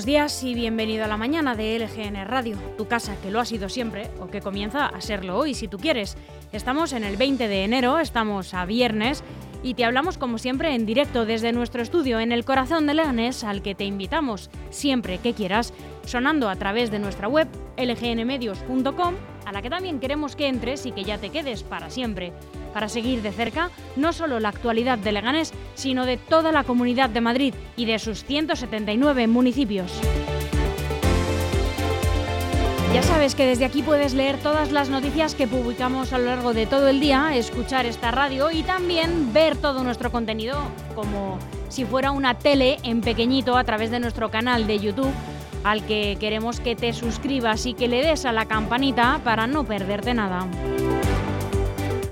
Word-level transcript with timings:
Buenos 0.00 0.06
días 0.06 0.44
y 0.44 0.54
bienvenido 0.54 1.04
a 1.04 1.08
la 1.08 1.18
mañana 1.18 1.54
de 1.54 1.78
LGN 1.78 2.24
Radio, 2.24 2.56
tu 2.78 2.88
casa 2.88 3.20
que 3.20 3.30
lo 3.30 3.38
ha 3.38 3.44
sido 3.44 3.68
siempre 3.68 4.08
o 4.18 4.28
que 4.28 4.40
comienza 4.40 4.86
a 4.86 5.02
serlo 5.02 5.36
hoy 5.36 5.52
si 5.52 5.68
tú 5.68 5.76
quieres. 5.76 6.16
Estamos 6.52 6.94
en 6.94 7.04
el 7.04 7.18
20 7.18 7.48
de 7.48 7.64
enero, 7.64 7.98
estamos 7.98 8.54
a 8.54 8.64
viernes 8.64 9.22
y 9.62 9.74
te 9.74 9.84
hablamos 9.84 10.16
como 10.16 10.38
siempre 10.38 10.74
en 10.74 10.86
directo 10.86 11.26
desde 11.26 11.52
nuestro 11.52 11.82
estudio 11.82 12.18
en 12.18 12.32
el 12.32 12.46
corazón 12.46 12.86
de 12.86 12.94
Leganés 12.94 13.44
al 13.44 13.60
que 13.60 13.74
te 13.74 13.84
invitamos 13.84 14.48
siempre 14.70 15.18
que 15.18 15.34
quieras, 15.34 15.74
sonando 16.06 16.48
a 16.48 16.56
través 16.56 16.90
de 16.90 16.98
nuestra 16.98 17.28
web 17.28 17.48
lgnmedios.com 17.76 19.14
a 19.44 19.52
la 19.52 19.60
que 19.60 19.68
también 19.68 20.00
queremos 20.00 20.34
que 20.34 20.48
entres 20.48 20.86
y 20.86 20.92
que 20.92 21.04
ya 21.04 21.18
te 21.18 21.28
quedes 21.28 21.62
para 21.62 21.90
siempre, 21.90 22.32
para 22.72 22.88
seguir 22.88 23.22
de 23.22 23.32
cerca 23.32 23.70
no 23.96 24.12
solo 24.12 24.40
la 24.40 24.48
actualidad 24.48 24.98
de 24.98 25.12
Leganés, 25.12 25.52
sino 25.74 26.06
de 26.06 26.16
toda 26.16 26.52
la 26.52 26.64
comunidad 26.64 27.10
de 27.10 27.20
Madrid 27.20 27.54
y 27.76 27.84
de 27.84 27.98
sus 27.98 28.24
179 28.24 29.26
municipios. 29.26 29.92
Ya 32.92 33.04
sabes 33.04 33.36
que 33.36 33.46
desde 33.46 33.64
aquí 33.64 33.82
puedes 33.82 34.14
leer 34.14 34.38
todas 34.38 34.72
las 34.72 34.90
noticias 34.90 35.36
que 35.36 35.46
publicamos 35.46 36.12
a 36.12 36.18
lo 36.18 36.24
largo 36.24 36.54
de 36.54 36.66
todo 36.66 36.88
el 36.88 36.98
día, 36.98 37.36
escuchar 37.36 37.86
esta 37.86 38.10
radio 38.10 38.50
y 38.50 38.64
también 38.64 39.32
ver 39.32 39.56
todo 39.56 39.84
nuestro 39.84 40.10
contenido 40.10 40.58
como 40.96 41.38
si 41.68 41.84
fuera 41.84 42.10
una 42.10 42.36
tele 42.38 42.78
en 42.82 43.00
pequeñito 43.00 43.56
a 43.56 43.62
través 43.62 43.92
de 43.92 44.00
nuestro 44.00 44.32
canal 44.32 44.66
de 44.66 44.80
YouTube 44.80 45.12
al 45.62 45.84
que 45.86 46.16
queremos 46.18 46.58
que 46.58 46.74
te 46.74 46.92
suscribas 46.92 47.66
y 47.66 47.74
que 47.74 47.86
le 47.86 48.02
des 48.04 48.24
a 48.24 48.32
la 48.32 48.46
campanita 48.46 49.20
para 49.22 49.46
no 49.46 49.64
perderte 49.64 50.14
nada. 50.14 50.46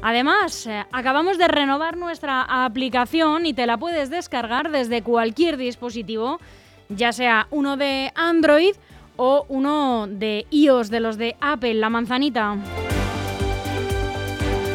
Además, 0.03 0.67
eh, 0.67 0.85
acabamos 0.93 1.39
de 1.39 1.49
renovar 1.49 1.97
nuestra 1.97 2.43
aplicación 2.65 3.47
y 3.47 3.55
te 3.55 3.67
la 3.67 3.77
puedes 3.77 4.11
descargar 4.11 4.71
desde 4.71 5.03
cualquier 5.03 5.57
dispositivo, 5.57 6.39
ya 6.89 7.13
sea 7.13 7.49
uno 7.51 7.77
de 7.77 8.13
Android 8.15 8.75
o 9.17 9.45
uno 9.49 10.07
de 10.09 10.47
iOS, 10.51 10.91
de 10.91 11.01
los 11.01 11.19
de 11.19 11.37
Apple, 11.41 11.75
la 11.75 11.91
manzanita. 11.91 12.57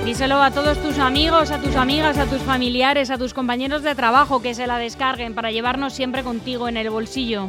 Díselo 0.04 0.42
a 0.42 0.52
todos 0.52 0.78
tus 0.84 1.00
amigos, 1.00 1.50
a 1.52 1.60
tus 1.60 1.78
amigas, 1.78 2.18
a 2.18 2.26
tus 2.26 2.42
familiares, 2.42 3.10
a 3.10 3.18
tus 3.18 3.34
compañeros 3.34 3.84
de 3.84 3.96
trabajo 3.96 4.42
que 4.42 4.54
se 4.54 4.68
la 4.68 4.78
descarguen 4.78 5.34
para 5.34 5.52
llevarnos 5.52 5.94
siempre 5.94 6.24
contigo 6.24 6.68
en 6.68 6.76
el 6.76 6.90
bolsillo. 6.90 7.48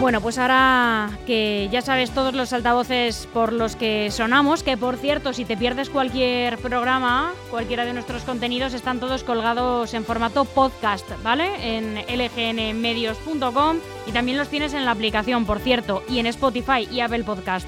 Bueno, 0.00 0.20
pues 0.20 0.36
ahora 0.36 1.10
que 1.26 1.68
ya 1.72 1.80
sabes 1.80 2.10
todos 2.10 2.34
los 2.34 2.52
altavoces 2.52 3.26
por 3.32 3.52
los 3.52 3.76
que 3.76 4.10
sonamos, 4.10 4.62
que 4.62 4.76
por 4.76 4.96
cierto, 4.98 5.32
si 5.32 5.46
te 5.46 5.56
pierdes 5.56 5.88
cualquier 5.88 6.58
programa, 6.58 7.32
cualquiera 7.50 7.86
de 7.86 7.94
nuestros 7.94 8.22
contenidos, 8.22 8.74
están 8.74 9.00
todos 9.00 9.24
colgados 9.24 9.94
en 9.94 10.04
formato 10.04 10.44
podcast, 10.44 11.08
¿vale? 11.22 11.76
En 11.76 11.94
lgnmedios.com 11.96 13.78
y 14.06 14.12
también 14.12 14.36
los 14.36 14.48
tienes 14.48 14.74
en 14.74 14.84
la 14.84 14.90
aplicación, 14.90 15.46
por 15.46 15.60
cierto, 15.60 16.02
y 16.08 16.18
en 16.18 16.26
Spotify 16.26 16.86
y 16.90 17.00
Apple 17.00 17.24
Podcast. 17.24 17.66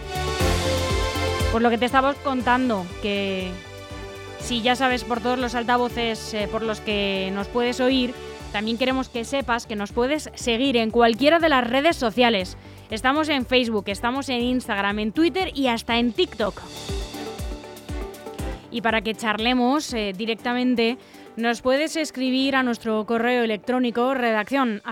Por 1.51 1.63
lo 1.63 1.71
que 1.71 1.79
te 1.79 1.87
estamos 1.87 2.15
contando, 2.17 2.85
que 3.01 3.51
si 4.39 4.61
ya 4.61 4.77
sabes 4.77 5.03
por 5.03 5.21
todos 5.21 5.39
los 5.39 5.55
altavoces 5.55 6.35
eh, 6.35 6.47
por 6.51 6.63
los 6.63 6.81
que 6.81 7.31
nos 7.35 7.49
puedes 7.49 7.81
oír, 7.81 8.15
también 8.59 8.77
queremos 8.77 9.09
que 9.09 9.25
sepas 9.25 9.69
que 9.69 9.77
nos 9.77 9.93
puedes 9.93 10.33
seguir 10.35 10.77
en 10.79 10.91
cualquiera 10.91 11.39
de 11.39 11.49
las 11.49 11.65
redes 11.65 11.95
sociales. 11.95 12.57
Estamos 12.91 13.29
en 13.29 13.47
Facebook, 13.47 13.85
estamos 13.87 14.29
en 14.29 14.41
Instagram, 14.41 14.99
en 14.99 15.13
Twitter 15.13 15.53
y 15.55 15.69
hasta 15.69 15.97
en 15.97 16.13
TikTok. 16.13 16.61
Y 18.73 18.81
para 18.81 19.03
que 19.03 19.15
charlemos 19.15 19.95
eh, 19.95 20.13
directamente, 20.13 20.99
nos 21.37 21.63
puedes 21.63 21.95
escribir 21.95 22.57
a 22.57 22.65
nuestro 22.65 23.07
correo 23.07 23.45
electrónico 23.45 24.13
redacción 24.15 24.83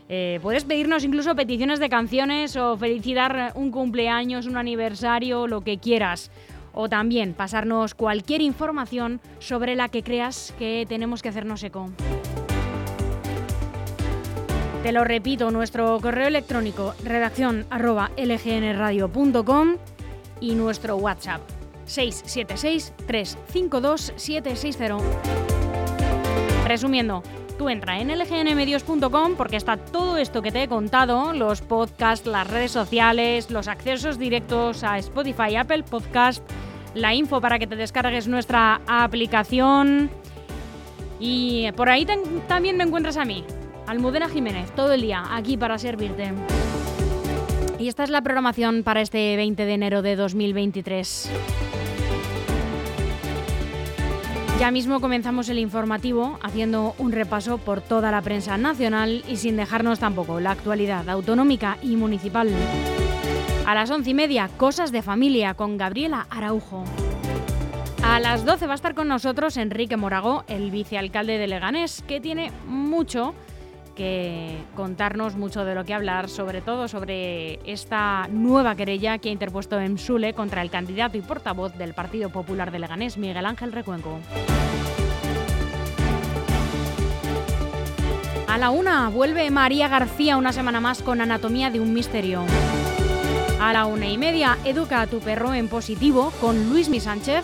eh, 0.08 0.40
puedes 0.42 0.66
pedirnos 0.66 1.04
incluso 1.04 1.36
peticiones 1.36 1.80
de 1.80 1.90
canciones 1.90 2.56
o 2.56 2.78
felicitar 2.78 3.54
un 3.56 3.72
cumpleaños, 3.72 4.46
un 4.46 4.58
aniversario, 4.58 5.48
lo 5.48 5.62
que 5.62 5.78
quieras. 5.78 6.32
O 6.74 6.90
también 6.90 7.34
pasarnos 7.34 7.96
cualquier 7.96 8.42
información 8.42 9.22
sobre 9.40 9.76
la 9.76 9.90
que 9.90 10.04
creas 10.04 10.54
que 10.60 10.86
tenemos 10.88 11.22
que 11.22 11.30
hacernos 11.30 11.64
eco. 11.64 11.90
Te 14.84 14.92
lo 14.92 15.04
repito, 15.04 15.50
nuestro 15.50 16.00
correo 16.00 16.28
electrónico 16.28 16.94
redacción 17.04 17.66
arroba 17.72 18.12
lgnradio.com 18.18 19.78
y 20.40 20.54
nuestro 20.54 20.98
WhatsApp 20.98 21.42
676 21.86 22.94
352 23.08 24.14
760. 24.16 24.98
Resumiendo, 26.68 27.24
Tú 27.58 27.70
entra 27.70 28.00
en 28.00 28.10
lgnmedios.com 28.10 29.36
porque 29.38 29.56
está 29.56 29.78
todo 29.78 30.18
esto 30.18 30.42
que 30.42 30.52
te 30.52 30.64
he 30.64 30.68
contado, 30.68 31.34
los 31.34 31.62
podcasts, 31.62 32.28
las 32.28 32.50
redes 32.50 32.72
sociales, 32.72 33.50
los 33.50 33.68
accesos 33.70 34.20
directos 34.20 34.84
a 34.84 34.98
Spotify, 34.98 35.56
Apple 35.56 35.84
Podcast, 35.84 36.44
la 36.94 37.14
info 37.14 37.40
para 37.40 37.58
que 37.58 37.68
te 37.68 37.78
descargues 37.78 38.28
nuestra 38.28 38.82
aplicación. 38.88 40.10
Y 41.20 41.72
por 41.78 41.90
ahí 41.90 42.06
también 42.48 42.76
me 42.76 42.84
encuentras 42.84 43.16
a 43.16 43.24
mí, 43.24 43.46
Almudena 43.88 44.28
Jiménez, 44.28 44.72
todo 44.76 44.92
el 44.92 45.02
día 45.02 45.24
aquí 45.32 45.56
para 45.56 45.78
servirte. 45.78 46.34
Y 47.80 47.88
esta 47.88 48.04
es 48.04 48.10
la 48.10 48.22
programación 48.22 48.84
para 48.84 49.02
este 49.02 49.36
20 49.38 49.66
de 49.66 49.74
enero 49.74 50.02
de 50.02 50.18
2023. 50.18 51.30
Ya 54.60 54.72
mismo 54.72 55.02
comenzamos 55.02 55.50
el 55.50 55.60
informativo 55.60 56.40
haciendo 56.42 56.96
un 56.98 57.12
repaso 57.12 57.58
por 57.58 57.82
toda 57.82 58.10
la 58.10 58.22
prensa 58.22 58.58
nacional 58.58 59.24
y 59.28 59.36
sin 59.36 59.58
dejarnos 59.58 60.00
tampoco 60.00 60.40
la 60.40 60.52
actualidad 60.52 61.10
autonómica 61.10 61.78
y 61.82 61.98
municipal. 61.98 62.50
A 63.66 63.76
las 63.76 63.92
once 63.92 64.12
y 64.12 64.14
media, 64.14 64.50
Cosas 64.56 64.94
de 64.94 65.02
Familia 65.02 65.56
con 65.56 65.78
Gabriela 65.78 66.26
Araujo. 66.30 66.86
A 68.02 68.20
las 68.22 68.46
12 68.46 68.66
va 68.66 68.72
a 68.72 68.76
estar 68.76 68.96
con 68.96 69.10
nosotros 69.10 69.58
Enrique 69.58 69.98
Morago, 69.98 70.46
el 70.48 70.72
vicealcalde 70.72 71.38
de 71.38 71.48
Leganés, 71.48 72.02
que 72.08 72.22
tiene 72.22 72.52
mucho 72.66 73.36
que 73.96 74.58
contarnos 74.76 75.36
mucho 75.36 75.66
de 75.66 75.74
lo 75.74 75.86
que 75.86 75.94
hablar, 75.94 76.30
sobre 76.30 76.62
todo 76.62 76.88
sobre 76.88 77.60
esta 77.66 78.28
nueva 78.30 78.76
querella 78.76 79.18
que 79.18 79.30
ha 79.30 79.32
interpuesto 79.32 79.80
Sule 79.98 80.34
contra 80.34 80.62
el 80.62 80.70
candidato 80.70 81.18
y 81.18 81.22
portavoz 81.22 81.74
del 81.78 81.94
Partido 81.94 82.30
Popular 82.30 82.72
de 82.72 82.80
Leganés, 82.80 83.18
Miguel 83.18 83.46
Ángel 83.46 83.72
Recuenco. 83.72 84.20
A 88.48 88.58
la 88.58 88.70
una 88.70 89.10
vuelve 89.10 89.50
María 89.52 89.88
García 89.88 90.38
una 90.38 90.54
semana 90.54 90.80
más 90.80 91.02
con 91.02 91.22
Anatomía 91.22 91.72
de 91.72 91.80
un 91.80 91.94
Misterio. 91.94 92.46
A 93.60 93.74
la 93.74 93.86
una 93.86 94.08
y 94.08 94.18
media, 94.18 94.58
educa 94.66 95.02
a 95.02 95.08
tu 95.08 95.20
perro 95.20 95.54
en 95.54 95.68
positivo 95.68 96.32
con 96.42 96.70
Luis 96.70 96.90
Mi 96.90 97.00
Sánchez. 97.00 97.44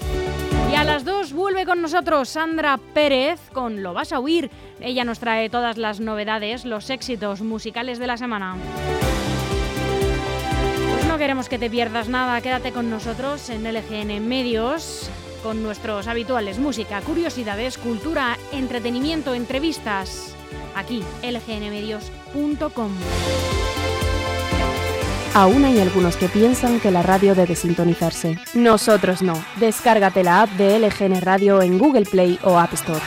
Y 0.72 0.76
a 0.76 0.84
las 0.86 1.04
dos 1.04 1.34
vuelve 1.34 1.66
con 1.66 1.82
nosotros 1.82 2.30
Sandra 2.30 2.80
Pérez 2.94 3.40
con 3.52 3.84
Lo 3.84 3.94
vas 3.94 4.14
a 4.14 4.20
oír. 4.20 4.50
Ella 4.80 5.04
nos 5.04 5.20
trae 5.20 5.50
todas 5.50 5.78
las 5.78 6.00
novedades, 6.00 6.64
los 6.64 6.90
éxitos 6.90 7.42
musicales 7.42 8.00
de 8.00 8.08
la 8.08 8.16
semana. 8.18 8.56
Pues 10.94 11.06
no 11.08 11.18
queremos 11.18 11.50
que 11.50 11.60
te 11.60 11.70
pierdas 11.70 12.08
nada, 12.08 12.40
quédate 12.40 12.72
con 12.72 12.90
nosotros 12.90 13.50
en 13.50 13.64
LGN 13.64 14.26
Medios 14.26 15.10
con 15.44 15.64
nuestros 15.64 16.08
habituales 16.08 16.60
música, 16.60 17.02
curiosidades, 17.02 17.78
cultura, 17.78 18.38
entretenimiento, 18.52 19.34
entrevistas. 19.34 20.36
Aquí, 20.76 21.04
lgnmedios.com. 21.24 22.92
Aún 25.34 25.64
hay 25.64 25.80
algunos 25.80 26.18
que 26.18 26.28
piensan 26.28 26.82
que 26.82 26.92
la 26.92 27.04
radio 27.04 27.36
debe 27.36 27.56
sintonizarse. 27.56 28.38
Nosotros 28.54 29.22
no. 29.22 29.34
Descárgate 29.62 30.26
la 30.26 30.42
app 30.42 30.50
de 30.58 30.78
LGN 30.78 31.22
Radio 31.22 31.62
en 31.62 31.80
Google 31.80 32.04
Play 32.04 32.38
o 32.44 32.60
App 32.60 32.74
Store. 32.74 33.00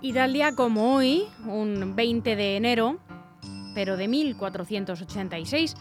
Y 0.00 0.12
tal 0.12 0.32
día 0.32 0.54
como 0.54 0.94
hoy, 0.94 1.24
un 1.44 1.96
20 1.96 2.36
de 2.36 2.56
enero, 2.56 2.98
pero 3.74 3.96
de 3.96 4.06
1486, 4.06 5.74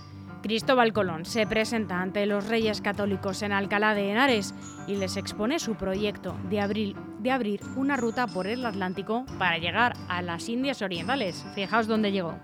Cristóbal 0.47 0.93
Colón 0.93 1.25
se 1.25 1.45
presenta 1.45 2.01
ante 2.01 2.25
los 2.25 2.47
reyes 2.47 2.79
católicos 2.79 3.41
en 3.41 3.51
Alcalá 3.51 3.93
de 3.93 4.11
Henares 4.11 4.55
y 4.87 4.95
les 4.95 5.17
expone 5.17 5.59
su 5.59 5.75
proyecto 5.75 6.37
de 6.49 6.61
abrir, 6.61 6.95
una 7.75 7.97
ruta 7.97 8.27
por 8.27 8.47
el 8.47 8.65
Atlántico 8.65 9.25
para 9.37 9.57
llegar 9.57 9.97
a 10.07 10.21
las 10.21 10.47
Indias 10.47 10.81
Orientales. 10.81 11.45
Fijaos 11.53 11.87
dónde 11.87 12.13
llegó. 12.13 12.39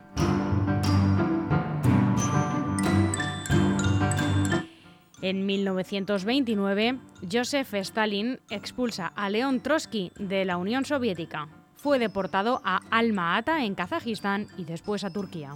En 5.21 5.45
1929, 5.45 6.99
Joseph 7.31 7.73
Stalin 7.73 8.41
expulsa 8.49 9.13
a 9.15 9.29
León 9.29 9.61
Trotsky 9.61 10.11
de 10.19 10.43
la 10.43 10.57
Unión 10.57 10.83
Soviética. 10.83 11.47
Fue 11.77 11.99
deportado 11.99 12.61
a 12.65 12.81
Alma-Ata 12.91 13.63
en 13.63 13.75
Kazajistán 13.75 14.47
y 14.57 14.65
después 14.65 15.05
a 15.05 15.09
Turquía. 15.09 15.53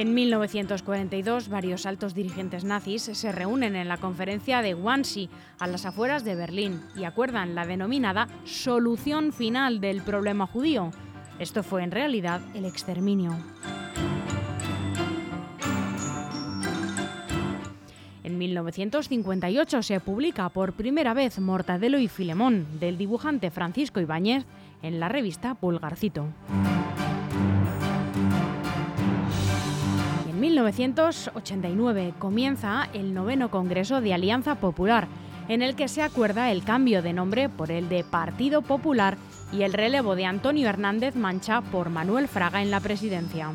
En 0.00 0.14
1942, 0.14 1.50
varios 1.50 1.84
altos 1.84 2.14
dirigentes 2.14 2.64
nazis 2.64 3.02
se 3.02 3.32
reúnen 3.32 3.76
en 3.76 3.86
la 3.86 3.98
conferencia 3.98 4.62
de 4.62 4.72
Wannsee, 4.72 5.28
a 5.58 5.66
las 5.66 5.84
afueras 5.84 6.24
de 6.24 6.36
Berlín, 6.36 6.80
y 6.96 7.04
acuerdan 7.04 7.54
la 7.54 7.66
denominada 7.66 8.26
solución 8.44 9.30
final 9.30 9.78
del 9.78 10.00
problema 10.00 10.46
judío. 10.46 10.90
Esto 11.38 11.62
fue 11.62 11.82
en 11.82 11.90
realidad 11.90 12.40
el 12.54 12.64
exterminio. 12.64 13.36
En 18.24 18.38
1958 18.38 19.82
se 19.82 20.00
publica 20.00 20.48
por 20.48 20.72
primera 20.72 21.12
vez 21.12 21.38
Mortadelo 21.38 21.98
y 21.98 22.08
Filemón 22.08 22.66
del 22.80 22.96
dibujante 22.96 23.50
Francisco 23.50 24.00
Ibáñez 24.00 24.46
en 24.80 24.98
la 24.98 25.10
revista 25.10 25.56
Pulgarcito. 25.56 26.24
1989 30.40 32.14
comienza 32.18 32.88
el 32.94 33.12
noveno 33.12 33.50
Congreso 33.50 34.00
de 34.00 34.14
Alianza 34.14 34.54
Popular, 34.54 35.06
en 35.48 35.60
el 35.60 35.74
que 35.74 35.86
se 35.86 36.02
acuerda 36.02 36.50
el 36.50 36.64
cambio 36.64 37.02
de 37.02 37.12
nombre 37.12 37.48
por 37.48 37.70
el 37.70 37.88
de 37.88 38.04
Partido 38.04 38.62
Popular 38.62 39.18
y 39.52 39.62
el 39.62 39.74
relevo 39.74 40.16
de 40.16 40.24
Antonio 40.24 40.68
Hernández 40.68 41.14
Mancha 41.14 41.60
por 41.60 41.90
Manuel 41.90 42.26
Fraga 42.26 42.62
en 42.62 42.70
la 42.70 42.80
presidencia. 42.80 43.50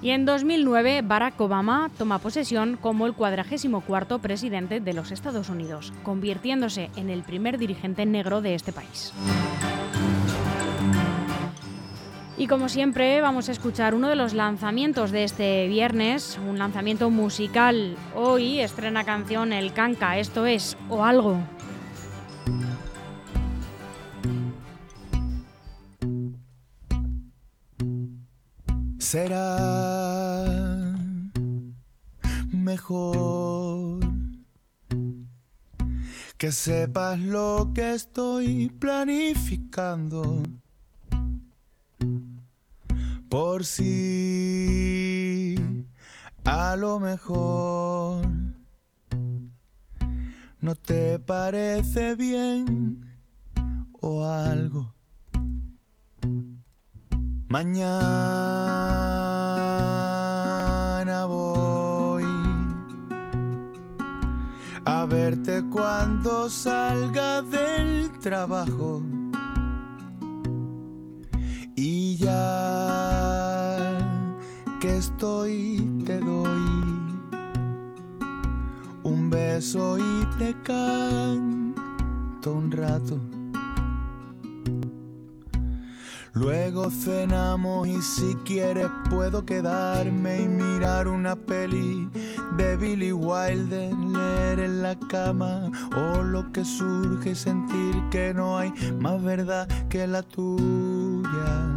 Y 0.00 0.10
en 0.10 0.24
2009 0.24 1.02
Barack 1.02 1.40
Obama 1.40 1.90
toma 1.98 2.18
posesión 2.18 2.78
como 2.80 3.06
el 3.06 3.14
44 3.14 4.18
presidente 4.18 4.80
de 4.80 4.92
los 4.92 5.12
Estados 5.12 5.48
Unidos, 5.48 5.92
convirtiéndose 6.02 6.90
en 6.96 7.10
el 7.10 7.22
primer 7.22 7.58
dirigente 7.58 8.06
negro 8.06 8.40
de 8.40 8.54
este 8.54 8.72
país. 8.72 9.12
Y 12.36 12.46
como 12.48 12.68
siempre 12.68 13.20
vamos 13.20 13.48
a 13.48 13.52
escuchar 13.52 13.94
uno 13.94 14.08
de 14.08 14.16
los 14.16 14.34
lanzamientos 14.34 15.10
de 15.12 15.24
este 15.24 15.68
viernes, 15.68 16.38
un 16.48 16.58
lanzamiento 16.58 17.10
musical. 17.10 17.96
Hoy 18.14 18.60
estrena 18.60 19.04
canción 19.04 19.52
El 19.52 19.72
Canca, 19.72 20.18
esto 20.18 20.44
es 20.46 20.76
O 20.88 21.04
Algo. 21.04 21.38
será 29.14 30.96
mejor 32.50 34.00
que 36.36 36.50
sepas 36.50 37.20
lo 37.20 37.70
que 37.72 37.94
estoy 37.94 38.70
planificando 38.70 40.42
por 43.28 43.64
si 43.64 43.94
a 46.44 46.76
lo 46.76 47.00
mejor 47.00 48.26
no 50.60 50.74
te 50.74 51.18
parece 51.18 52.14
bien 52.14 53.04
o 54.00 54.24
algo 54.24 54.94
Mañana 57.54 57.94
voy 61.26 62.24
a 64.84 65.06
verte 65.06 65.62
cuando 65.70 66.50
salga 66.50 67.42
del 67.42 68.10
trabajo. 68.18 69.02
Ya 72.24 73.98
que 74.80 74.96
estoy, 74.96 75.76
te 76.06 76.18
doy 76.20 76.70
un 79.02 79.28
beso 79.28 79.98
y 79.98 80.26
te 80.38 80.54
canto 80.62 82.54
un 82.54 82.72
rato. 82.72 83.20
Luego 86.32 86.90
cenamos 86.90 87.88
y 87.88 88.00
si 88.00 88.34
quieres 88.46 88.88
puedo 89.10 89.44
quedarme 89.44 90.40
y 90.40 90.48
mirar 90.48 91.08
una 91.08 91.36
peli 91.36 92.08
de 92.56 92.76
Billy 92.78 93.12
Wilder, 93.12 93.92
leer 93.92 94.60
en 94.60 94.82
la 94.82 94.98
cama 95.10 95.70
o 95.94 96.22
lo 96.22 96.50
que 96.52 96.64
surge 96.64 97.32
y 97.32 97.34
sentir 97.34 97.94
que 98.10 98.32
no 98.32 98.56
hay 98.56 98.72
más 98.98 99.22
verdad 99.22 99.68
que 99.90 100.06
la 100.06 100.22
tuya. 100.22 101.73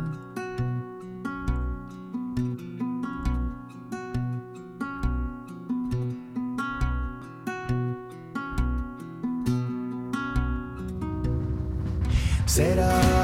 Será 12.57 13.17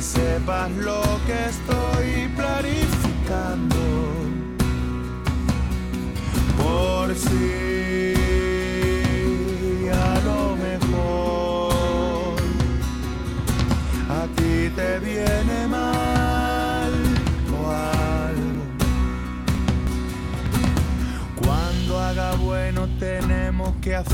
sepas 0.00 0.70
lo 0.76 1.02
que 1.26 1.46
estoy 1.48 2.28
planificando. 2.34 3.76
Por 6.56 7.14
si 7.14 7.69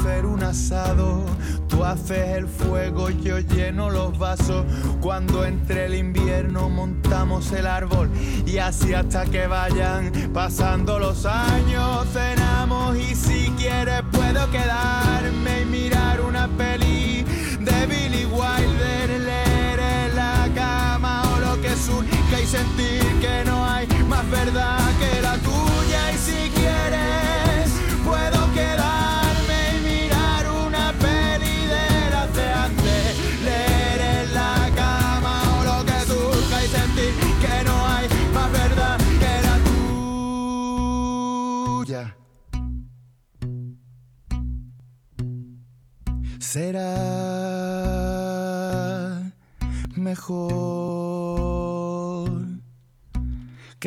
hacer 0.07 0.27
un 0.27 0.43
asado 0.43 1.25
Tú 1.69 1.85
haces 1.85 2.37
el 2.37 2.47
fuego, 2.47 3.11
yo 3.11 3.39
lleno 3.39 3.91
los 3.91 4.19
vasos. 4.19 4.65
Cuando 5.01 5.45
entre 5.45 5.87
el 5.87 5.95
invierno 5.95 6.71
montamos 6.71 7.53
el 7.53 7.67
árbol 7.67 8.09
y 8.47 8.59
así 8.59 8.95
hasta 8.95 9.25
que 9.27 9.47
vayan 9.47 10.13
pasando 10.33 10.99
los 10.99 11.27
años 11.27 12.07
cenamos 12.13 12.97
y 12.97 13.15
si 13.15 13.51
quieres 13.59 14.03
puedo 14.13 14.51
quedarme 14.51 15.63
y 15.63 15.65
mirar 15.67 16.21
una 16.21 16.36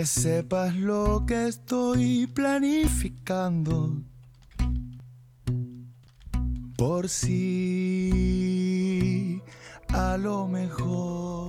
sepas 0.09 0.75
lo 0.75 1.23
que 1.27 1.47
estoy 1.47 2.27
planificando. 2.27 4.01
Por 6.75 7.07
si 7.09 8.09
a 9.89 10.17
lo 10.17 10.47
mejor 10.47 11.48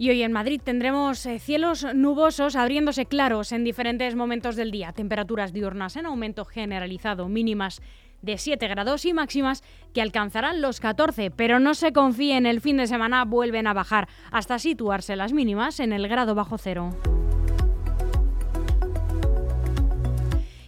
Y 0.00 0.08
hoy 0.08 0.22
en 0.22 0.32
Madrid 0.32 0.62
tendremos 0.64 1.26
eh, 1.26 1.38
cielos 1.38 1.86
nubosos 1.94 2.56
abriéndose 2.56 3.04
claros 3.04 3.52
en 3.52 3.64
diferentes 3.64 4.16
momentos 4.16 4.56
del 4.56 4.70
día, 4.70 4.92
temperaturas 4.92 5.52
diurnas 5.52 5.94
en 5.96 6.06
aumento 6.06 6.46
generalizado, 6.46 7.28
mínimas 7.28 7.82
de 8.22 8.38
7 8.38 8.66
grados 8.66 9.04
y 9.04 9.12
máximas 9.12 9.62
que 9.92 10.00
alcanzarán 10.00 10.62
los 10.62 10.80
14, 10.80 11.30
pero 11.30 11.60
no 11.60 11.74
se 11.74 11.92
confíen, 11.92 12.46
el 12.46 12.62
fin 12.62 12.78
de 12.78 12.86
semana 12.86 13.26
vuelven 13.26 13.66
a 13.66 13.74
bajar 13.74 14.08
hasta 14.32 14.58
situarse 14.58 15.16
las 15.16 15.34
mínimas 15.34 15.80
en 15.80 15.92
el 15.92 16.08
grado 16.08 16.34
bajo 16.34 16.56
cero. 16.56 16.96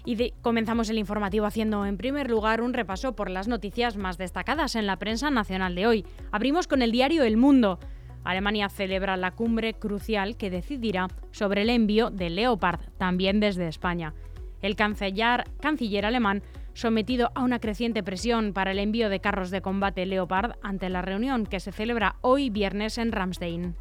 Y 0.04 0.32
comenzamos 0.42 0.90
el 0.90 0.98
informativo 0.98 1.46
haciendo 1.46 1.86
en 1.86 1.96
primer 1.96 2.28
lugar 2.28 2.60
un 2.60 2.74
repaso 2.74 3.14
por 3.14 3.30
las 3.30 3.48
noticias 3.48 3.96
más 3.96 4.18
destacadas 4.18 4.74
en 4.74 4.86
la 4.86 4.98
prensa 4.98 5.30
nacional 5.30 5.74
de 5.74 5.86
hoy. 5.86 6.04
Abrimos 6.32 6.66
con 6.66 6.82
el 6.82 6.92
diario 6.92 7.22
El 7.22 7.38
Mundo. 7.38 7.78
Alemania 8.24 8.68
celebra 8.68 9.16
la 9.16 9.32
cumbre 9.32 9.74
crucial 9.74 10.36
que 10.36 10.50
decidirá 10.50 11.08
sobre 11.30 11.62
el 11.62 11.70
envío 11.70 12.10
de 12.10 12.30
Leopard, 12.30 12.80
también 12.98 13.40
desde 13.40 13.68
España. 13.68 14.14
El 14.60 14.76
canciller, 14.76 16.06
alemán 16.06 16.42
sometido 16.74 17.32
a 17.34 17.42
una 17.42 17.58
creciente 17.58 18.02
presión 18.02 18.52
para 18.52 18.70
el 18.70 18.78
envío 18.78 19.08
de 19.08 19.20
carros 19.20 19.50
de 19.50 19.60
combate 19.60 20.06
Leopard 20.06 20.52
ante 20.62 20.88
la 20.88 21.02
reunión 21.02 21.46
que 21.46 21.60
se 21.60 21.72
celebra 21.72 22.16
hoy 22.20 22.48
viernes 22.48 22.96
en 22.98 23.12
Ramstein. 23.12 23.74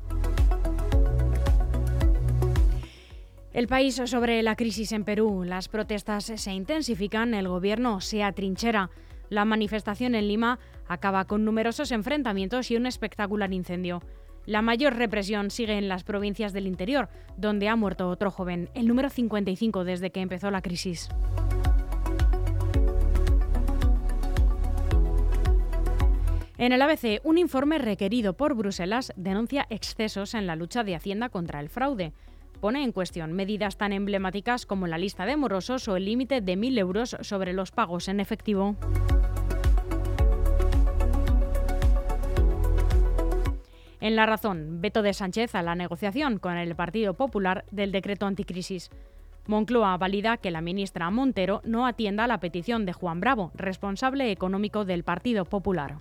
El 3.54 3.68
país 3.68 4.02
sobre 4.06 4.42
la 4.44 4.56
crisis 4.56 4.92
en 4.94 5.04
Perú. 5.04 5.44
Las 5.46 5.68
protestas 5.68 6.24
se 6.24 6.54
intensifican, 6.54 7.34
el 7.34 7.48
gobierno 7.48 8.00
se 8.00 8.24
atrinchera. 8.24 8.90
La 9.30 9.46
manifestación 9.46 10.16
en 10.16 10.28
Lima 10.28 10.60
acaba 10.88 11.26
con 11.26 11.46
numerosos 11.46 11.92
enfrentamientos 11.92 12.72
y 12.72 12.78
un 12.78 12.86
espectacular 12.86 13.54
incendio. 13.54 14.02
La 14.46 14.62
mayor 14.62 14.96
represión 14.96 15.52
sigue 15.52 15.78
en 15.78 15.88
las 15.88 16.04
provincias 16.04 16.54
del 16.54 16.68
interior, 16.68 17.10
donde 17.38 17.68
ha 17.68 17.76
muerto 17.76 18.10
otro 18.10 18.32
joven, 18.32 18.70
el 18.74 18.88
número 18.88 19.10
55 19.10 19.84
desde 19.84 20.12
que 20.12 20.22
empezó 20.22 20.50
la 20.50 20.62
crisis. 20.62 21.10
En 26.62 26.74
el 26.74 26.82
ABC, 26.84 27.22
un 27.24 27.40
informe 27.40 27.80
requerido 27.80 28.34
por 28.34 28.54
Bruselas 28.54 29.12
denuncia 29.16 29.66
excesos 29.72 30.36
en 30.36 30.46
la 30.46 30.56
lucha 30.56 30.84
de 30.84 30.96
Hacienda 30.96 31.30
contra 31.30 31.60
el 31.60 31.70
fraude. 31.70 32.14
Pone 32.60 32.84
en 32.84 32.92
cuestión 32.92 33.34
medidas 33.34 33.78
tan 33.78 33.94
emblemáticas 33.94 34.68
como 34.68 34.86
la 34.86 35.00
lista 35.00 35.26
de 35.26 35.38
morosos 35.38 35.88
o 35.88 35.96
el 35.96 36.06
límite 36.06 36.42
de 36.42 36.56
1.000 36.56 36.78
euros 36.78 37.18
sobre 37.22 37.54
los 37.54 37.72
pagos 37.72 38.08
en 38.08 38.20
efectivo. 38.20 38.76
En 44.02 44.16
la 44.16 44.26
razón, 44.26 44.82
veto 44.82 45.04
de 45.04 45.14
Sánchez 45.14 45.54
a 45.54 45.62
la 45.62 45.76
negociación 45.76 46.40
con 46.40 46.58
el 46.58 46.76
Partido 46.76 47.14
Popular 47.14 47.66
del 47.70 47.92
decreto 47.92 48.26
anticrisis. 48.26 48.90
Moncloa 49.46 49.96
valida 49.98 50.38
que 50.38 50.50
la 50.50 50.60
ministra 50.60 51.12
Montero 51.12 51.62
no 51.66 51.86
atienda 51.86 52.26
la 52.26 52.40
petición 52.40 52.88
de 52.88 52.94
Juan 52.94 53.20
Bravo, 53.20 53.52
responsable 53.54 54.32
económico 54.32 54.86
del 54.86 55.04
Partido 55.04 55.46
Popular. 55.46 56.00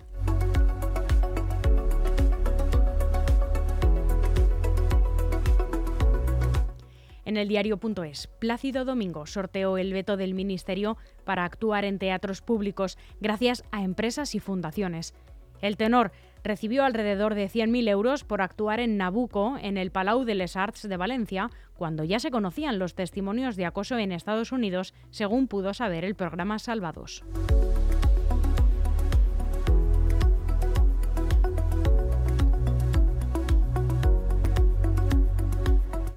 En 7.23 7.37
el 7.37 7.47
diario.es, 7.47 8.27
Plácido 8.39 8.83
Domingo 8.83 9.27
sorteó 9.27 9.77
el 9.77 9.93
veto 9.93 10.17
del 10.17 10.33
Ministerio 10.33 10.97
para 11.23 11.45
actuar 11.45 11.85
en 11.85 11.99
teatros 11.99 12.41
públicos 12.41 12.97
gracias 13.19 13.63
a 13.71 13.83
empresas 13.83 14.33
y 14.33 14.39
fundaciones. 14.39 15.13
El 15.61 15.77
tenor 15.77 16.11
recibió 16.43 16.83
alrededor 16.83 17.35
de 17.35 17.49
100.000 17.49 17.89
euros 17.89 18.23
por 18.23 18.41
actuar 18.41 18.79
en 18.79 18.97
Nabucco, 18.97 19.57
en 19.61 19.77
el 19.77 19.91
Palau 19.91 20.23
de 20.23 20.35
les 20.35 20.55
Arts 20.55 20.87
de 20.87 20.97
Valencia, 20.97 21.49
cuando 21.75 22.03
ya 22.03 22.19
se 22.19 22.31
conocían 22.31 22.79
los 22.79 22.95
testimonios 22.95 23.55
de 23.55 23.65
acoso 23.65 23.97
en 23.97 24.11
Estados 24.11 24.51
Unidos, 24.51 24.93
según 25.09 25.47
pudo 25.47 25.73
saber 25.73 26.05
el 26.05 26.15
programa 26.15 26.59
Salvados. 26.59 27.23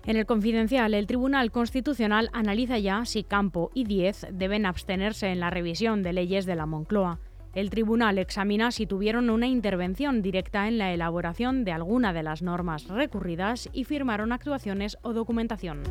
En 0.07 0.19
el 0.19 0.27
confidencial, 0.27 0.93
el 0.93 1.07
Tribunal 1.07 1.51
Constitucional 1.51 2.29
analiza 2.35 2.79
ya 2.79 3.07
si 3.07 3.25
Campo 3.25 3.71
y 3.73 3.85
Diez 3.85 4.27
deben 4.31 4.67
abstenerse 4.67 5.29
en 5.29 5.41
la 5.41 5.49
revisión 5.49 6.03
de 6.03 6.13
leyes 6.13 6.45
de 6.45 6.57
la 6.57 6.67
Moncloa. 6.67 7.21
El 7.55 7.71
tribunal 7.71 8.19
examina 8.19 8.73
si 8.73 8.85
tuvieron 8.85 9.31
una 9.31 9.47
intervención 9.47 10.23
directa 10.23 10.67
en 10.67 10.77
la 10.77 10.93
elaboración 10.93 11.65
de 11.65 11.71
alguna 11.71 12.13
de 12.13 12.25
las 12.25 12.43
normas 12.43 12.89
recurridas 12.89 13.71
y 13.73 13.85
firmaron 13.85 14.33
actuaciones 14.33 14.99
o 15.03 15.13
documentación. 15.13 15.83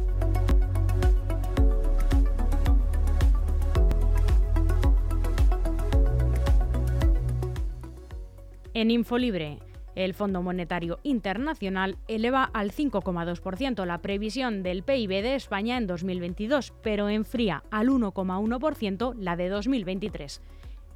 En 8.74 8.91
Infolibre, 8.91 9.60
el 9.96 10.13
Fondo 10.13 10.41
Monetario 10.41 11.00
Internacional 11.03 11.98
eleva 12.10 12.43
al 12.43 12.72
5,2% 12.72 13.86
la 13.86 14.00
previsión 14.00 14.63
del 14.63 14.84
PIB 14.84 15.22
de 15.22 15.36
España 15.36 15.77
en 15.77 15.88
2022, 15.88 16.74
pero 16.82 17.08
enfría 17.08 17.63
al 17.72 17.88
1,1% 17.88 19.13
la 19.17 19.38
de 19.38 19.48
2023. 19.48 20.41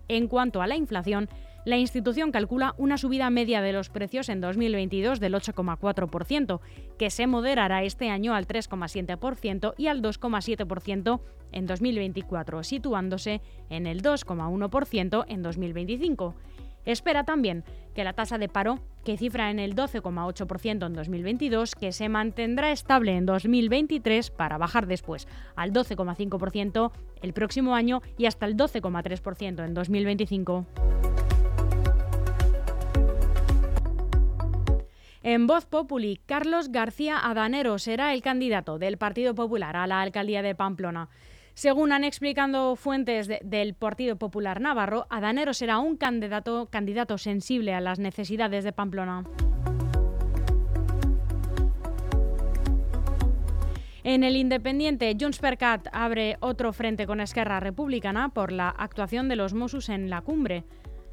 En 0.08 0.28
cuanto 0.28 0.62
a 0.62 0.68
la 0.68 0.76
inflación, 0.76 1.30
la 1.66 1.78
institución 1.78 2.32
calcula 2.32 2.74
una 2.78 2.98
subida 2.98 3.30
media 3.30 3.62
de 3.62 3.74
los 3.74 3.90
precios 3.90 4.30
en 4.30 4.40
2022 4.40 5.20
del 5.20 5.34
8,4%, 5.34 6.62
que 6.98 7.10
se 7.10 7.28
moderará 7.28 7.84
este 7.84 8.10
año 8.10 8.34
al 8.34 8.48
3,7% 8.48 9.74
y 9.78 9.88
al 9.88 10.02
2,7% 10.02 11.20
en 11.52 11.66
2024, 11.66 12.64
situándose 12.64 13.42
en 13.70 13.86
el 13.86 14.02
2,1% 14.02 15.26
en 15.28 15.44
2025. 15.44 16.36
Espera 16.86 17.26
también 17.26 17.66
que 17.94 18.06
la 18.06 18.14
tasa 18.14 18.38
de 18.38 18.48
paro, 18.48 18.80
que 19.04 19.18
cifra 19.18 19.52
en 19.52 19.60
el 19.60 19.76
12,8% 19.76 20.86
en 20.86 20.94
2022, 20.94 21.76
que 21.76 21.92
se 21.92 22.08
mantendrá 22.08 22.72
estable 22.72 23.18
en 23.18 23.26
2023 23.26 24.32
para 24.32 24.58
bajar 24.58 24.88
después 24.88 25.28
al 25.58 25.74
12,5% 25.74 26.94
el 27.22 27.34
próximo 27.34 27.76
año 27.76 28.02
y 28.18 28.26
hasta 28.26 28.46
el 28.46 28.56
12,3% 28.56 29.66
en 29.66 29.74
2025. 29.74 30.66
En 35.24 35.46
Voz 35.46 35.66
Populi, 35.66 36.22
Carlos 36.26 36.72
García 36.72 37.18
Adanero 37.20 37.80
será 37.80 38.14
el 38.14 38.22
candidato 38.22 38.80
del 38.80 38.98
Partido 38.98 39.36
Popular 39.36 39.76
a 39.76 39.86
la 39.86 40.02
alcaldía 40.02 40.42
de 40.42 40.56
Pamplona. 40.56 41.10
Según 41.54 41.92
han 41.92 42.04
explicado 42.04 42.76
fuentes 42.76 43.28
del 43.28 43.74
Partido 43.74 44.16
Popular 44.16 44.62
Navarro, 44.62 45.08
Adanero 45.10 45.54
será 45.54 45.80
un 45.80 45.98
candidato, 45.98 46.68
candidato 46.68 47.18
sensible 47.18 47.74
a 47.74 47.82
las 47.82 48.00
necesidades 48.00 48.64
de 48.64 48.72
Pamplona. 48.72 49.26
En 54.10 54.24
el 54.24 54.38
Independiente, 54.38 55.18
Junts 55.20 55.40
per 55.40 55.58
abre 55.92 56.38
otro 56.40 56.72
frente 56.72 57.06
con 57.06 57.20
Esquerra 57.20 57.60
Republicana 57.60 58.30
por 58.30 58.54
la 58.54 58.70
actuación 58.70 59.28
de 59.28 59.36
los 59.36 59.54
Mossos 59.54 59.90
en 59.90 60.10
la 60.10 60.22
cumbre. 60.22 60.64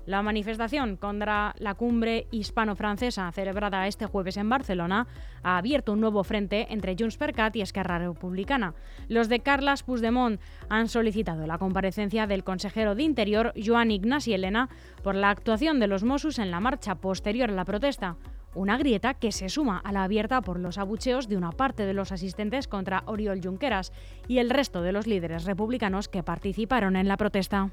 La 0.07 0.23
manifestación 0.23 0.97
contra 0.97 1.57
la 1.59 1.75
cumbre 1.75 2.29
hispano-francesa 2.31 3.33
celebrada 3.33 3.89
este 3.89 4.07
jueves 4.07 4.37
en 4.37 4.49
Barcelona 4.49 5.09
ha 5.43 5.59
abierto 5.59 5.93
un 5.93 6.01
nuevo 6.03 6.23
frente 6.23 6.69
entre 6.71 6.95
Junts 6.97 7.17
per 7.17 7.33
Cat 7.33 7.57
y 7.57 7.63
Esquerra 7.63 7.99
Republicana. 7.99 8.75
Los 9.09 9.29
de 9.29 9.41
Carles 9.41 9.83
Puigdemont 9.83 10.41
han 10.69 10.87
solicitado 10.87 11.49
la 11.49 11.59
comparecencia 11.59 12.29
del 12.29 12.45
consejero 12.45 12.95
de 12.95 13.03
Interior, 13.03 13.53
Joan 13.57 13.91
Ignasi 13.91 14.35
Elena, 14.35 14.69
por 15.03 15.17
la 15.17 15.31
actuación 15.31 15.81
de 15.81 15.89
los 15.89 16.05
Mossos 16.05 16.39
en 16.39 16.53
la 16.53 16.61
marcha 16.61 16.95
posterior 16.95 17.51
a 17.51 17.55
la 17.55 17.65
protesta. 17.65 18.15
Una 18.55 18.79
grieta 18.79 19.15
que 19.15 19.33
se 19.33 19.49
suma 19.49 19.79
a 19.79 19.93
la 19.93 20.05
abierta 20.05 20.41
por 20.41 20.61
los 20.61 20.79
abucheos 20.79 21.29
de 21.29 21.37
una 21.37 21.51
parte 21.51 21.87
de 21.87 21.95
los 21.95 22.13
asistentes 22.13 22.69
contra 22.69 23.03
Oriol 23.07 23.41
Junqueras 23.43 23.93
y 24.29 24.39
el 24.39 24.49
resto 24.49 24.81
de 24.83 24.93
los 24.93 25.09
líderes 25.09 25.45
republicanos 25.45 26.09
que 26.09 26.23
participaron 26.23 26.95
en 26.95 27.09
la 27.09 27.17
protesta. 27.17 27.71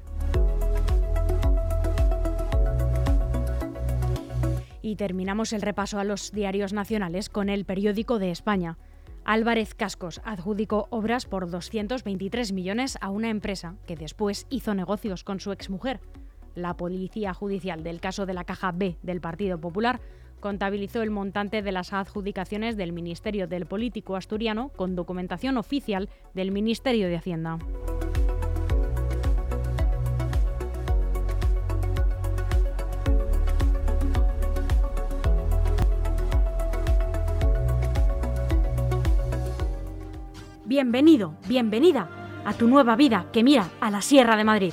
Y 4.82 4.96
terminamos 4.96 5.52
el 5.52 5.62
repaso 5.62 6.00
a 6.00 6.04
los 6.04 6.32
diarios 6.32 6.72
nacionales 6.72 7.28
con 7.28 7.48
el 7.48 7.64
periódico 7.64 8.18
de 8.18 8.32
España. 8.32 8.76
Álvarez 9.24 9.76
Cascos 9.76 10.20
adjudicó 10.24 10.88
obras 10.90 11.26
por 11.26 11.48
223 11.48 12.50
millones 12.50 12.98
a 13.00 13.10
una 13.10 13.30
empresa 13.30 13.76
que 13.86 13.94
después 13.94 14.48
hizo 14.50 14.74
negocios 14.74 15.22
con 15.22 15.38
su 15.38 15.52
exmujer. 15.52 16.00
La 16.56 16.76
policía 16.76 17.32
judicial 17.32 17.84
del 17.84 18.00
caso 18.00 18.26
de 18.26 18.34
la 18.34 18.42
caja 18.42 18.72
B 18.72 18.98
del 19.02 19.20
Partido 19.20 19.60
Popular 19.60 20.00
contabilizó 20.42 21.00
el 21.02 21.10
montante 21.10 21.62
de 21.62 21.72
las 21.72 21.94
adjudicaciones 21.94 22.76
del 22.76 22.92
Ministerio 22.92 23.46
del 23.46 23.64
Político 23.64 24.16
Asturiano 24.16 24.70
con 24.76 24.96
documentación 24.96 25.56
oficial 25.56 26.10
del 26.34 26.50
Ministerio 26.50 27.08
de 27.08 27.16
Hacienda. 27.16 27.58
Bienvenido, 40.64 41.34
bienvenida 41.46 42.08
a 42.44 42.52
tu 42.54 42.66
nueva 42.66 42.96
vida 42.96 43.26
que 43.32 43.44
mira 43.44 43.70
a 43.80 43.90
la 43.90 44.02
Sierra 44.02 44.36
de 44.36 44.44
Madrid. 44.44 44.72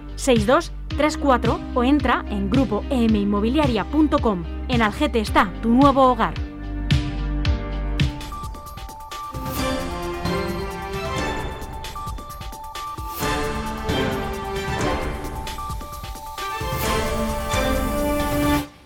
62 0.21 0.71
34 0.97 1.59
o 1.73 1.83
entra 1.83 2.23
en 2.29 2.49
grupoeminmobiliaria.com. 2.49 4.43
En 4.67 4.81
Algete 4.83 5.19
está 5.19 5.51
tu 5.63 5.69
nuevo 5.69 6.03
hogar. 6.03 6.33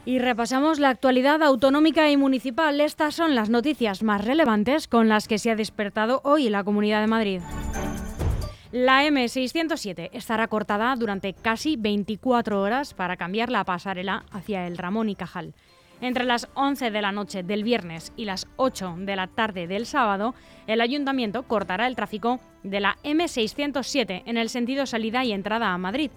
Y 0.05 0.19
repasamos 0.19 0.79
la 0.79 0.89
actualidad 0.89 1.43
autonómica 1.43 2.09
y 2.09 2.15
municipal. 2.15 2.79
Estas 2.79 3.15
son 3.15 3.35
las 3.35 3.49
noticias 3.49 4.03
más 4.03 4.23
relevantes 4.23 4.87
con 4.87 5.09
las 5.09 5.27
que 5.27 5.39
se 5.39 5.51
ha 5.51 5.55
despertado 5.57 6.21
hoy 6.23 6.47
la 6.47 6.63
Comunidad 6.63 7.01
de 7.01 7.07
Madrid. 7.07 7.41
La 8.75 9.05
M607 9.05 10.09
estará 10.11 10.49
cortada 10.49 10.93
durante 10.97 11.31
casi 11.31 11.77
24 11.77 12.61
horas 12.61 12.93
para 12.93 13.15
cambiar 13.15 13.49
la 13.49 13.63
pasarela 13.63 14.25
hacia 14.31 14.67
el 14.67 14.77
Ramón 14.77 15.07
y 15.07 15.15
Cajal. 15.15 15.53
Entre 16.01 16.25
las 16.25 16.49
11 16.55 16.91
de 16.91 17.01
la 17.01 17.13
noche 17.13 17.41
del 17.41 17.63
viernes 17.63 18.11
y 18.17 18.25
las 18.25 18.49
8 18.57 18.95
de 18.97 19.15
la 19.15 19.27
tarde 19.27 19.67
del 19.67 19.85
sábado, 19.85 20.35
el 20.67 20.81
ayuntamiento 20.81 21.43
cortará 21.43 21.87
el 21.87 21.95
tráfico 21.95 22.41
de 22.63 22.81
la 22.81 22.97
M607 23.05 24.23
en 24.25 24.35
el 24.35 24.49
sentido 24.49 24.85
salida 24.85 25.23
y 25.23 25.31
entrada 25.31 25.73
a 25.73 25.77
Madrid. 25.77 26.11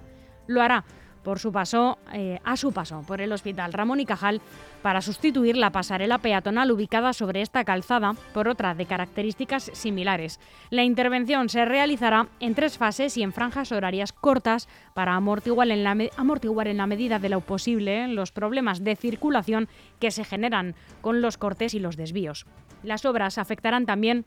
Lo 0.49 0.61
hará 0.61 0.85
por 1.23 1.39
su 1.39 1.53
paso, 1.53 1.99
eh, 2.13 2.41
a 2.45 2.57
su 2.57 2.73
paso 2.73 3.03
por 3.07 3.21
el 3.21 3.33
Hospital 3.33 3.73
Ramón 3.73 4.01
y 4.01 4.07
Cajal 4.07 4.41
para 4.83 5.01
sustituir 5.01 5.57
la 5.57 5.71
pasarela 5.71 6.19
peatonal 6.19 6.71
ubicada 6.71 7.13
sobre 7.13 7.43
esta 7.43 7.65
calzada 7.65 8.15
por 8.33 8.49
otra 8.49 8.75
de 8.75 8.87
características 8.87 9.71
similares. 9.75 10.41
La 10.71 10.85
intervención 10.85 11.49
se 11.49 11.65
realizará 11.65 12.29
en 12.41 12.55
tres 12.55 12.79
fases 12.79 13.17
y 13.17 13.23
en 13.23 13.33
franjas 13.33 13.73
horarias 13.73 14.13
cortas 14.13 14.69
para 14.95 15.15
amortiguar 15.15 15.71
en 15.71 15.85
la, 15.85 15.97
amortiguar 16.17 16.69
en 16.69 16.79
la 16.79 16.87
medida 16.87 17.19
de 17.19 17.29
lo 17.29 17.41
posible 17.41 18.09
los 18.09 18.33
problemas 18.33 18.85
de 18.85 18.97
circulación 18.97 19.69
que 20.01 20.11
se 20.11 20.25
generan 20.25 20.75
con 21.01 21.21
los 21.21 21.39
cortes 21.39 21.75
y 21.75 21.81
los 21.81 21.97
desvíos. 21.97 22.47
Las 22.83 23.05
obras 23.05 23.39
afectarán 23.39 23.87
también 23.87 24.25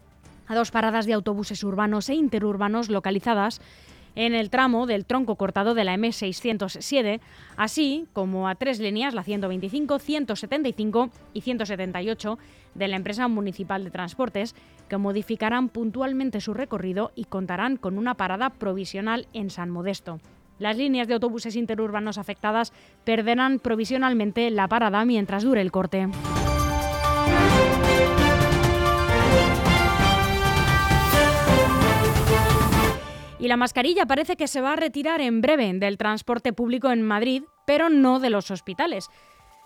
a 0.48 0.56
dos 0.56 0.72
paradas 0.72 1.06
de 1.06 1.14
autobuses 1.14 1.64
urbanos 1.64 2.10
e 2.10 2.16
interurbanos 2.16 2.90
localizadas 2.90 3.62
en 4.16 4.34
el 4.34 4.50
tramo 4.50 4.86
del 4.88 5.06
tronco 5.06 5.36
cortado 5.36 5.74
de 5.74 5.84
la 5.84 5.96
M607, 5.96 7.20
así 7.56 8.08
como 8.14 8.48
a 8.48 8.56
tres 8.56 8.80
líneas, 8.80 9.14
la 9.14 9.24
125, 9.24 10.00
175 10.00 11.10
y 11.34 11.42
178 11.42 12.38
de 12.76 12.88
la 12.88 12.96
empresa 12.96 13.28
municipal 13.28 13.84
de 13.84 13.92
transportes, 13.92 14.56
que 14.90 14.98
modificarán 14.98 15.70
puntualmente 15.70 16.42
su 16.42 16.54
recorrido 16.54 17.12
y 17.16 17.26
contarán 17.26 17.78
con 17.78 17.98
una 17.98 18.16
parada 18.16 18.50
provisional 18.50 19.28
en 19.34 19.50
San 19.50 19.70
Modesto. 19.70 20.20
Las 20.60 20.78
líneas 20.78 21.08
de 21.08 21.16
autobuses 21.16 21.56
interurbanos 21.56 22.18
afectadas 22.18 22.72
perderán 23.04 23.60
provisionalmente 23.60 24.52
la 24.52 24.68
parada 24.68 25.06
mientras 25.06 25.44
dure 25.44 25.62
el 25.62 25.72
corte. 25.72 26.08
Y 33.42 33.48
la 33.48 33.58
mascarilla 33.58 34.06
parece 34.06 34.36
que 34.36 34.48
se 34.48 34.62
va 34.62 34.74
a 34.74 34.76
retirar 34.76 35.20
en 35.20 35.42
breve 35.42 35.74
del 35.74 35.98
transporte 35.98 36.54
público 36.54 36.92
en 36.92 37.02
Madrid, 37.02 37.42
pero 37.66 37.90
no 37.90 38.20
de 38.20 38.30
los 38.30 38.52
hospitales. 38.52 39.10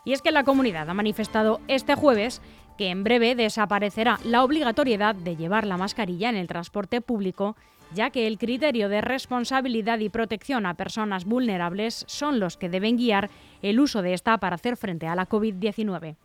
Y 0.06 0.14
es 0.14 0.22
que 0.22 0.32
la 0.32 0.46
comunidad 0.46 0.90
ha 0.90 0.94
manifestado 0.94 1.60
este 1.68 1.94
jueves 1.94 2.42
que 2.78 2.90
en 2.90 3.04
breve 3.04 3.36
desaparecerá 3.36 4.18
la 4.24 4.46
obligatoriedad 4.46 5.14
de 5.14 5.36
llevar 5.36 5.68
la 5.68 5.76
mascarilla 5.76 6.30
en 6.30 6.38
el 6.38 6.48
transporte 6.48 7.02
público, 7.02 7.58
ya 7.94 8.12
que 8.12 8.28
el 8.28 8.38
criterio 8.38 8.88
de 8.88 9.02
responsabilidad 9.02 10.00
y 10.00 10.08
protección 10.08 10.66
a 10.66 10.76
personas 10.76 11.26
vulnerables 11.26 12.06
son 12.08 12.40
los 12.40 12.56
que 12.56 12.70
deben 12.70 12.96
guiar 12.96 13.30
el 13.62 13.82
uso 13.82 14.02
de 14.02 14.14
esta 14.14 14.38
para 14.38 14.56
hacer 14.56 14.78
frente 14.78 15.08
a 15.08 15.16
la 15.16 15.28
COVID-19. 15.28 16.16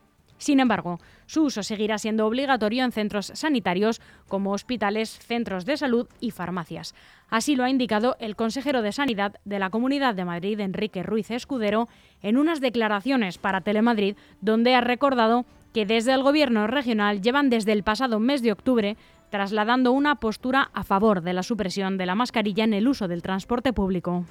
Sin 0.40 0.58
embargo, 0.58 0.98
su 1.26 1.42
uso 1.42 1.62
seguirá 1.62 1.98
siendo 1.98 2.26
obligatorio 2.26 2.82
en 2.82 2.92
centros 2.92 3.30
sanitarios 3.34 4.00
como 4.26 4.52
hospitales, 4.52 5.10
centros 5.18 5.66
de 5.66 5.76
salud 5.76 6.08
y 6.18 6.30
farmacias. 6.30 6.94
Así 7.28 7.56
lo 7.56 7.62
ha 7.62 7.68
indicado 7.68 8.16
el 8.20 8.36
consejero 8.36 8.80
de 8.80 8.90
Sanidad 8.90 9.34
de 9.44 9.58
la 9.58 9.68
Comunidad 9.68 10.14
de 10.14 10.24
Madrid, 10.24 10.58
Enrique 10.60 11.02
Ruiz 11.02 11.30
Escudero, 11.30 11.88
en 12.22 12.38
unas 12.38 12.62
declaraciones 12.62 13.36
para 13.36 13.60
Telemadrid, 13.60 14.16
donde 14.40 14.74
ha 14.74 14.80
recordado 14.80 15.44
que 15.74 15.84
desde 15.84 16.14
el 16.14 16.22
Gobierno 16.22 16.66
regional 16.66 17.20
llevan 17.20 17.50
desde 17.50 17.72
el 17.72 17.82
pasado 17.82 18.18
mes 18.18 18.40
de 18.40 18.52
octubre 18.52 18.96
trasladando 19.28 19.92
una 19.92 20.16
postura 20.16 20.70
a 20.72 20.84
favor 20.84 21.20
de 21.20 21.34
la 21.34 21.42
supresión 21.42 21.98
de 21.98 22.06
la 22.06 22.14
mascarilla 22.14 22.64
en 22.64 22.72
el 22.72 22.88
uso 22.88 23.08
del 23.08 23.20
transporte 23.20 23.74
público. 23.74 24.24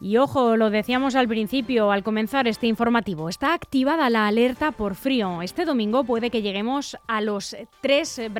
Y 0.00 0.16
ojo, 0.16 0.56
lo 0.56 0.70
decíamos 0.70 1.16
al 1.16 1.26
principio, 1.26 1.90
al 1.90 2.04
comenzar 2.04 2.46
este 2.46 2.68
informativo, 2.68 3.28
está 3.28 3.52
activada 3.52 4.08
la 4.10 4.28
alerta 4.28 4.70
por 4.70 4.94
frío. 4.94 5.42
Este 5.42 5.64
domingo 5.64 6.04
puede 6.04 6.30
que 6.30 6.40
lleguemos 6.40 6.96
a 7.08 7.20
los 7.20 7.56
3, 7.80 8.30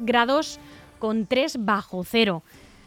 grados 0.00 0.60
con 0.98 1.26
3 1.26 1.64
bajo 1.64 2.04
cero. 2.04 2.42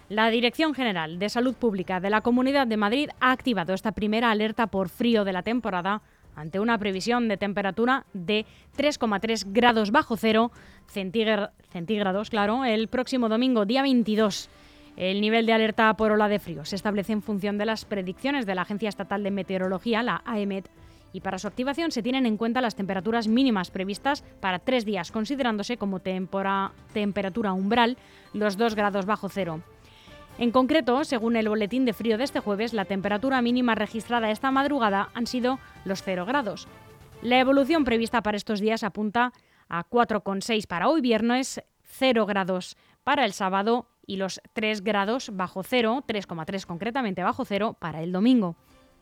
La 0.10 0.30
Dirección 0.30 0.76
General 0.76 1.18
de 1.18 1.30
Salud 1.30 1.56
Pública 1.56 2.00
de 2.00 2.12
la 2.12 2.22
Comunidad 2.22 2.68
de 2.68 2.78
Madrid 2.78 3.10
ha 3.20 3.32
activado 3.32 3.74
esta 3.74 3.94
primera 3.94 4.30
alerta 4.30 4.68
por 4.68 4.90
frío 4.90 5.24
de 5.24 5.34
la 5.34 5.42
temporada 5.42 6.02
ante 6.36 6.60
una 6.60 6.78
previsión 6.78 7.28
de 7.28 7.38
temperatura 7.38 8.06
de 8.14 8.46
3,3 8.78 9.46
grados 9.48 9.92
bajo 9.92 10.18
cero 10.18 10.52
centígrados, 10.88 12.30
claro, 12.30 12.64
el 12.66 12.90
próximo 12.90 13.28
domingo, 13.28 13.66
día 13.66 13.82
22. 13.82 14.50
El 14.98 15.22
nivel 15.22 15.46
de 15.46 15.54
alerta 15.54 15.94
por 15.96 16.12
ola 16.12 16.28
de 16.28 16.40
frío 16.40 16.66
se 16.66 16.76
establece 16.76 17.14
en 17.14 17.22
función 17.22 17.58
de 17.58 17.66
las 17.66 17.86
predicciones 17.86 18.46
de 18.46 18.56
la 18.56 18.64
Agencia 18.64 18.90
Estatal 18.90 19.24
de 19.24 19.32
Meteorología, 19.32 20.04
la 20.04 20.22
AEMET, 20.26 20.70
y 21.14 21.22
para 21.22 21.40
su 21.40 21.48
activación 21.48 21.92
se 21.92 22.04
tienen 22.04 22.26
en 22.26 22.38
cuenta 22.38 22.62
las 22.62 22.76
temperaturas 22.76 23.28
mínimas 23.28 23.72
previstas 23.72 24.24
para 24.40 24.60
tres 24.60 24.86
días, 24.86 25.12
considerándose 25.12 25.78
como 25.78 26.00
temperatura 26.00 27.54
umbral 27.54 27.98
los 28.34 28.58
2 28.58 28.76
grados 28.76 29.06
bajo 29.06 29.30
cero. 29.30 29.62
En 30.38 30.52
concreto, 30.52 31.04
según 31.04 31.36
el 31.36 31.50
boletín 31.50 31.86
de 31.86 31.94
frío 31.94 32.18
de 32.18 32.24
este 32.24 32.40
jueves, 32.40 32.74
la 32.74 32.86
temperatura 32.86 33.42
mínima 33.42 33.76
registrada 33.76 34.32
esta 34.32 34.52
madrugada 34.52 35.10
han 35.14 35.28
sido 35.28 35.60
los 35.84 36.02
0 36.04 36.26
grados. 36.26 36.68
La 37.22 37.40
evolución 37.40 37.84
prevista 37.84 38.22
para 38.22 38.38
estos 38.38 38.62
días 38.62 38.84
apunta 38.84 39.34
a 39.68 39.84
4,6 39.84 40.66
para 40.68 40.88
hoy 40.88 41.02
viernes, 41.02 41.62
0 41.84 42.26
grados 42.26 42.78
para 43.04 43.26
el 43.26 43.34
sábado 43.34 43.88
y 44.06 44.18
los 44.18 44.42
3 44.54 44.84
grados 44.84 45.32
bajo 45.34 45.64
cero, 45.64 46.04
3,3 46.08 46.66
concretamente 46.66 47.24
bajo 47.24 47.46
cero, 47.46 47.76
para 47.80 48.02
el 48.02 48.12
domingo. 48.12 48.56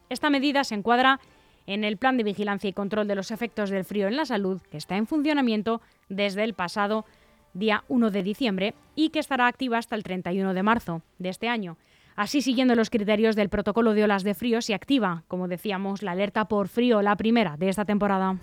Esta 0.10 0.30
medida 0.30 0.64
se 0.64 0.76
encuadra 0.76 1.20
en 1.68 1.84
el 1.84 1.98
Plan 1.98 2.18
de 2.18 2.24
Vigilancia 2.24 2.70
y 2.70 2.74
Control 2.74 3.08
de 3.08 3.16
los 3.16 3.32
Efectos 3.32 3.70
del 3.70 3.86
Frío 3.86 4.08
en 4.08 4.18
la 4.18 4.26
Salud, 4.26 4.62
que 4.72 4.78
está 4.78 4.98
en 4.98 5.06
funcionamiento 5.06 5.82
desde 6.10 6.44
el 6.44 6.54
pasado 6.54 7.06
día 7.54 7.84
1 7.88 8.10
de 8.10 8.24
diciembre 8.24 8.74
y 8.96 9.10
que 9.10 9.20
estará 9.20 9.48
activa 9.48 9.78
hasta 9.78 9.96
el 9.96 10.04
31 10.04 10.54
de 10.54 10.64
marzo 10.64 11.02
de 11.20 11.30
este 11.30 11.48
año. 11.48 11.78
Así, 12.16 12.42
siguiendo 12.42 12.76
los 12.76 12.90
criterios 12.90 13.36
del 13.36 13.50
protocolo 13.50 13.94
de 13.94 14.04
olas 14.04 14.24
de 14.24 14.34
frío, 14.34 14.62
se 14.62 14.74
activa, 14.74 15.24
como 15.28 15.48
decíamos, 15.48 16.02
la 16.04 16.12
alerta 16.12 16.50
por 16.50 16.68
frío, 16.68 17.02
la 17.02 17.16
primera 17.16 17.56
de 17.56 17.70
esta 17.70 17.86
temporada. 17.86 18.38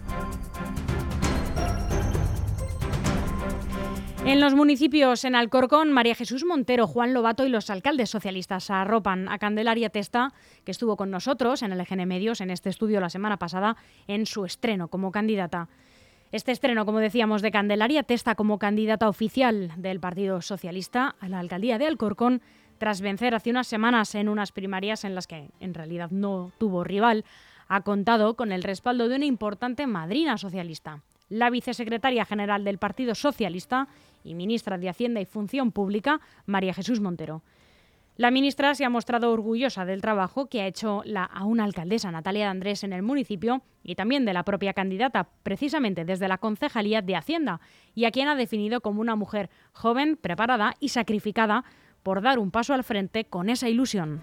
En 4.26 4.40
los 4.40 4.56
municipios 4.56 5.24
en 5.24 5.36
Alcorcón, 5.36 5.92
María 5.92 6.16
Jesús 6.16 6.44
Montero, 6.44 6.88
Juan 6.88 7.14
Lobato 7.14 7.46
y 7.46 7.48
los 7.48 7.70
alcaldes 7.70 8.10
socialistas 8.10 8.70
arropan 8.70 9.28
a 9.28 9.38
Candelaria 9.38 9.88
Testa, 9.88 10.32
que 10.64 10.72
estuvo 10.72 10.96
con 10.96 11.12
nosotros 11.12 11.62
en 11.62 11.70
el 11.70 11.80
EGN 11.80 12.08
Medios 12.08 12.40
en 12.40 12.50
este 12.50 12.68
estudio 12.68 12.98
la 12.98 13.08
semana 13.08 13.36
pasada, 13.36 13.76
en 14.08 14.26
su 14.26 14.44
estreno 14.44 14.88
como 14.88 15.12
candidata. 15.12 15.68
Este 16.32 16.50
estreno, 16.50 16.84
como 16.84 16.98
decíamos, 16.98 17.40
de 17.40 17.52
Candelaria 17.52 18.02
Testa 18.02 18.34
como 18.34 18.58
candidata 18.58 19.08
oficial 19.08 19.70
del 19.76 20.00
Partido 20.00 20.42
Socialista 20.42 21.14
a 21.20 21.28
la 21.28 21.38
alcaldía 21.38 21.78
de 21.78 21.86
Alcorcón, 21.86 22.42
tras 22.78 23.02
vencer 23.02 23.32
hace 23.32 23.50
unas 23.50 23.68
semanas 23.68 24.16
en 24.16 24.28
unas 24.28 24.50
primarias 24.50 25.04
en 25.04 25.14
las 25.14 25.28
que 25.28 25.50
en 25.60 25.72
realidad 25.72 26.10
no 26.10 26.50
tuvo 26.58 26.82
rival, 26.82 27.24
ha 27.68 27.82
contado 27.82 28.34
con 28.34 28.50
el 28.50 28.64
respaldo 28.64 29.08
de 29.08 29.14
una 29.14 29.24
importante 29.24 29.86
madrina 29.86 30.36
socialista. 30.36 31.04
La 31.28 31.50
vicesecretaria 31.50 32.24
general 32.24 32.64
del 32.64 32.78
Partido 32.78 33.14
Socialista 33.14 33.88
y 34.24 34.34
ministra 34.34 34.78
de 34.78 34.88
Hacienda 34.88 35.20
y 35.20 35.24
Función 35.24 35.72
Pública, 35.72 36.20
María 36.46 36.74
Jesús 36.74 37.00
Montero. 37.00 37.42
La 38.16 38.30
ministra 38.30 38.74
se 38.74 38.86
ha 38.86 38.88
mostrado 38.88 39.30
orgullosa 39.30 39.84
del 39.84 40.00
trabajo 40.00 40.46
que 40.46 40.62
ha 40.62 40.66
hecho 40.66 41.02
la 41.04 41.24
alcaldesa 41.24 42.10
Natalia 42.10 42.44
de 42.44 42.50
Andrés 42.50 42.82
en 42.82 42.94
el 42.94 43.02
municipio 43.02 43.60
y 43.82 43.94
también 43.94 44.24
de 44.24 44.32
la 44.32 44.42
propia 44.42 44.72
candidata, 44.72 45.28
precisamente 45.42 46.06
desde 46.06 46.26
la 46.26 46.38
Concejalía 46.38 47.02
de 47.02 47.14
Hacienda, 47.14 47.60
y 47.94 48.06
a 48.06 48.10
quien 48.10 48.28
ha 48.28 48.34
definido 48.34 48.80
como 48.80 49.02
una 49.02 49.16
mujer 49.16 49.50
joven, 49.72 50.16
preparada 50.16 50.74
y 50.80 50.88
sacrificada 50.88 51.64
por 52.02 52.22
dar 52.22 52.38
un 52.38 52.50
paso 52.50 52.72
al 52.72 52.84
frente 52.84 53.26
con 53.26 53.50
esa 53.50 53.68
ilusión. 53.68 54.22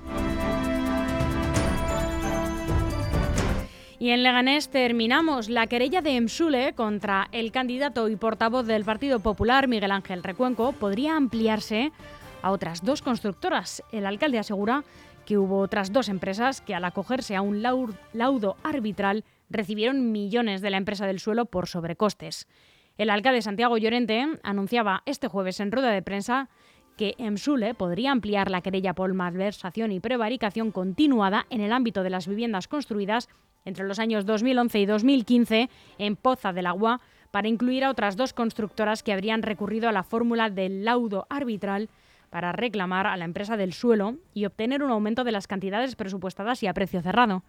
Y 4.03 4.09
en 4.09 4.21
Leganés 4.21 4.67
terminamos 4.67 5.47
la 5.47 5.67
querella 5.67 6.01
de 6.01 6.17
Emsule 6.17 6.73
contra 6.75 7.29
el 7.31 7.53
candidato 7.53 8.09
y 8.09 8.17
portavoz 8.17 8.67
del 8.67 8.83
Partido 8.83 9.21
Popular, 9.21 9.69
Miguel 9.69 9.91
Ángel 9.91 10.23
Recuenco, 10.23 10.73
podría 10.73 11.15
ampliarse 11.15 11.93
a 12.41 12.51
otras 12.51 12.83
dos 12.83 13.01
constructoras. 13.01 13.81
El 13.93 14.05
alcalde 14.05 14.39
asegura 14.39 14.83
que 15.25 15.37
hubo 15.37 15.59
otras 15.59 15.93
dos 15.93 16.09
empresas 16.09 16.59
que 16.59 16.75
al 16.75 16.83
acogerse 16.83 17.37
a 17.37 17.41
un 17.41 17.61
laudo 17.61 18.57
arbitral 18.61 19.23
recibieron 19.49 20.11
millones 20.11 20.59
de 20.59 20.71
la 20.71 20.75
empresa 20.75 21.07
del 21.07 21.21
suelo 21.21 21.45
por 21.45 21.69
sobrecostes. 21.69 22.49
El 22.97 23.09
alcalde 23.09 23.41
Santiago 23.41 23.77
Llorente 23.77 24.27
anunciaba 24.43 25.03
este 25.05 25.29
jueves 25.29 25.61
en 25.61 25.71
rueda 25.71 25.91
de 25.91 26.01
prensa 26.01 26.49
que 26.97 27.15
EMSULE 27.19 27.73
podría 27.73 28.11
ampliar 28.11 28.51
la 28.51 28.59
querella 28.59 28.93
por 28.95 29.13
malversación 29.13 29.93
y 29.93 30.01
prevaricación 30.01 30.73
continuada 30.73 31.45
en 31.49 31.61
el 31.61 31.71
ámbito 31.71 32.03
de 32.03 32.09
las 32.09 32.27
viviendas 32.27 32.67
construidas 32.67 33.29
entre 33.65 33.85
los 33.85 33.99
años 33.99 34.25
2011 34.25 34.79
y 34.79 34.85
2015 34.85 35.69
en 35.97 36.15
Poza 36.15 36.53
del 36.53 36.67
Agua 36.67 37.01
para 37.31 37.47
incluir 37.47 37.83
a 37.83 37.89
otras 37.89 38.15
dos 38.15 38.33
constructoras 38.33 39.03
que 39.03 39.13
habrían 39.13 39.41
recurrido 39.41 39.89
a 39.89 39.91
la 39.91 40.03
fórmula 40.03 40.49
del 40.49 40.85
laudo 40.85 41.25
arbitral 41.29 41.89
para 42.29 42.51
reclamar 42.51 43.07
a 43.07 43.17
la 43.17 43.25
empresa 43.25 43.57
del 43.57 43.73
suelo 43.73 44.17
y 44.33 44.45
obtener 44.45 44.83
un 44.83 44.91
aumento 44.91 45.23
de 45.23 45.31
las 45.31 45.47
cantidades 45.47 45.95
presupuestadas 45.95 46.63
y 46.63 46.67
a 46.67 46.73
precio 46.73 47.01
cerrado. 47.01 47.43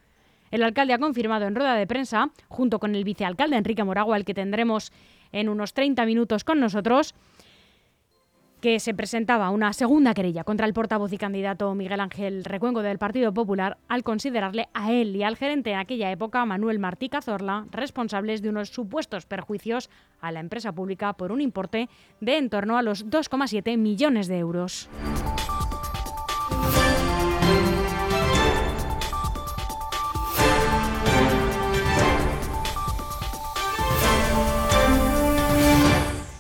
El 0.50 0.62
alcalde 0.62 0.92
ha 0.94 0.98
confirmado 0.98 1.46
en 1.46 1.55
rueda 1.55 1.74
de 1.74 1.87
prensa, 1.87 2.31
junto 2.48 2.79
con 2.79 2.94
el 2.94 3.03
vicealcalde 3.03 3.57
Enrique 3.57 3.83
Moragua, 3.83 4.16
al 4.16 4.24
que 4.24 4.35
tendremos 4.35 4.92
en 5.33 5.48
unos 5.48 5.74
30 5.74 6.05
minutos 6.07 6.44
con 6.44 6.61
nosotros, 6.61 7.14
que 8.64 8.81
se 8.81 8.94
presentaba 8.94 9.50
una 9.50 9.74
segunda 9.74 10.14
querella 10.14 10.42
contra 10.42 10.64
el 10.64 10.72
portavoz 10.72 11.12
y 11.12 11.18
candidato 11.18 11.74
Miguel 11.74 12.00
Ángel 12.00 12.44
Recuengo 12.44 12.81
del 12.81 12.96
Partido 12.96 13.35
Popular 13.35 13.77
al 13.88 14.03
considerarle 14.03 14.70
a 14.72 14.90
él 14.90 15.14
y 15.14 15.22
al 15.22 15.37
gerente 15.37 15.72
en 15.72 15.77
aquella 15.77 16.11
época, 16.11 16.46
Manuel 16.46 16.79
Martí 16.79 17.11
Cazorla, 17.11 17.66
responsables 17.70 18.40
de 18.40 18.48
unos 18.48 18.70
supuestos 18.70 19.27
perjuicios 19.27 19.90
a 20.22 20.33
la 20.33 20.40
empresa 20.40 20.72
pública 20.72 21.12
por 21.12 21.31
un 21.31 21.42
importe 21.42 21.90
de 22.22 22.38
en 22.38 22.48
torno 22.48 22.79
a 22.79 22.83
los 22.83 23.05
2,7 23.05 23.77
millones 23.77 24.29
de 24.29 24.38
euros. 24.38 24.88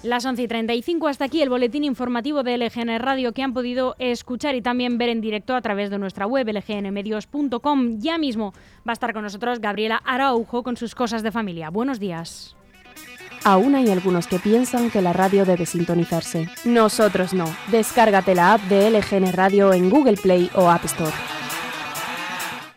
Las 0.04 0.26
11 0.26 0.42
y 0.42 0.48
35, 0.48 1.08
hasta 1.08 1.24
aquí 1.24 1.40
el 1.40 1.48
boletín 1.48 1.82
informativo 1.82 2.42
de 2.42 2.58
LGN 2.58 2.98
Radio 2.98 3.32
que 3.32 3.42
han 3.42 3.54
podido 3.54 3.96
escuchar 3.98 4.54
y 4.54 4.60
también 4.60 4.98
ver 4.98 5.08
en 5.08 5.22
directo 5.22 5.56
a 5.56 5.62
través 5.62 5.88
de 5.88 5.98
nuestra 5.98 6.26
web 6.26 6.46
lgnmedios.com. 6.46 8.00
Ya 8.00 8.18
mismo 8.18 8.52
va 8.86 8.90
a 8.90 8.92
estar 8.92 9.14
con 9.14 9.22
nosotros 9.22 9.60
Gabriela 9.60 10.02
Araujo 10.04 10.62
con 10.62 10.76
sus 10.76 10.94
cosas 10.94 11.22
de 11.22 11.32
familia. 11.32 11.70
Buenos 11.70 12.00
días. 12.00 12.54
Aún 13.44 13.74
hay 13.76 13.90
algunos 13.90 14.26
que 14.26 14.38
piensan 14.38 14.90
que 14.90 15.00
la 15.00 15.14
radio 15.14 15.46
debe 15.46 15.64
sintonizarse. 15.64 16.50
Nosotros 16.66 17.32
no. 17.32 17.46
Descárgate 17.70 18.34
la 18.34 18.52
app 18.52 18.60
de 18.64 18.90
LGN 18.90 19.32
Radio 19.32 19.72
en 19.72 19.88
Google 19.88 20.18
Play 20.18 20.50
o 20.54 20.68
App 20.68 20.84
Store. 20.84 21.12